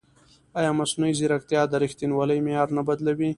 ایا 0.59 0.71
مصنوعي 0.79 1.13
ځیرکتیا 1.19 1.61
د 1.67 1.73
ریښتینولۍ 1.83 2.39
معیار 2.45 2.69
نه 2.77 2.81
بدلوي؟ 2.87 3.29